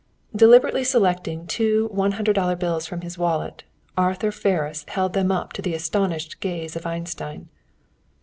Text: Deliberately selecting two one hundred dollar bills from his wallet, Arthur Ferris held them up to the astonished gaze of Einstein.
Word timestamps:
Deliberately 0.35 0.83
selecting 0.83 1.45
two 1.45 1.87
one 1.91 2.13
hundred 2.13 2.33
dollar 2.33 2.55
bills 2.55 2.87
from 2.87 3.01
his 3.01 3.19
wallet, 3.19 3.61
Arthur 3.95 4.31
Ferris 4.31 4.83
held 4.87 5.13
them 5.13 5.31
up 5.31 5.53
to 5.53 5.61
the 5.61 5.75
astonished 5.75 6.39
gaze 6.39 6.75
of 6.75 6.87
Einstein. 6.87 7.49